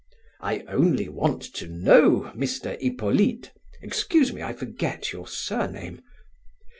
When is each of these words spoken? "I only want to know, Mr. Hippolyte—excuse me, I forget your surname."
"I 0.39 0.61
only 0.67 1.07
want 1.09 1.43
to 1.53 1.67
know, 1.67 2.31
Mr. 2.35 2.75
Hippolyte—excuse 2.81 4.33
me, 4.33 4.41
I 4.41 4.51
forget 4.51 5.11
your 5.13 5.27
surname." 5.27 6.01